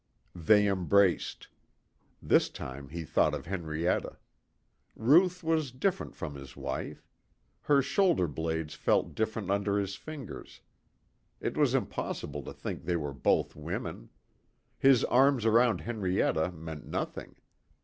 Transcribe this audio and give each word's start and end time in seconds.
They 0.33 0.65
embraced. 0.67 1.47
This 2.23 2.49
time 2.49 2.89
he 2.89 3.03
thought 3.03 3.35
of 3.35 3.45
Henrietta. 3.45 4.17
Ruth 4.95 5.43
was 5.43 5.71
different 5.71 6.15
from 6.15 6.33
his 6.33 6.57
wife. 6.57 7.07
Her 7.61 7.83
shoulder 7.83 8.27
blades 8.27 8.73
felt 8.73 9.13
different 9.13 9.51
under 9.51 9.77
his 9.77 9.93
fingers. 9.95 10.61
It 11.39 11.55
was 11.55 11.75
impossible 11.75 12.41
to 12.45 12.51
think 12.51 12.83
they 12.83 12.95
were 12.97 13.13
both 13.13 13.55
women. 13.55 14.09
His 14.79 15.03
arms 15.03 15.45
around 15.45 15.81
Henrietta 15.81 16.51
meant 16.51 16.87
nothing. 16.87 17.35